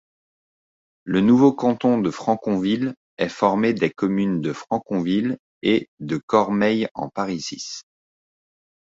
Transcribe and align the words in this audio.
Le 1.03 1.21
nouveau 1.21 1.53
canton 1.53 1.99
de 2.01 2.09
Franconville 2.09 2.95
est 3.19 3.29
formé 3.29 3.75
des 3.75 3.91
communes 3.91 4.41
de 4.41 4.51
Franconville 4.51 5.37
et 5.61 5.91
de 5.99 6.17
Cormeilles-en-Parisis. 6.17 7.83